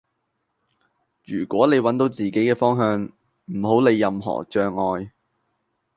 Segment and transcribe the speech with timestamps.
[1.25, 3.07] 如果你搵到自己嘅方向,
[3.55, 5.11] 唔好理任何障礙